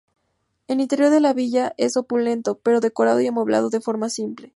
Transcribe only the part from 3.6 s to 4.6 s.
de forma simple.